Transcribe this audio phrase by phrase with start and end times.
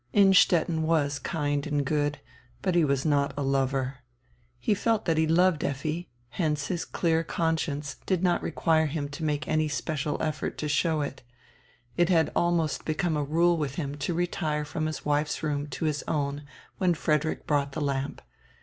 [0.13, 2.19] Innstetten was kind and good,
[2.63, 3.99] but he was not a lover.
[4.57, 9.23] He felt that he loved Effi; hence his clear conscience did not require him to
[9.23, 11.21] make any special effort to show it.
[11.97, 15.85] It had almost become a rule with him to retire from his wife's room to
[15.85, 16.45] his own
[16.79, 18.23] when Frederick brought the lamp.